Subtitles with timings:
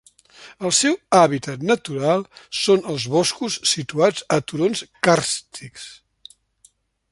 [0.67, 2.23] El seu hàbitat natural
[2.61, 5.89] són els boscos situats a turons càrstics.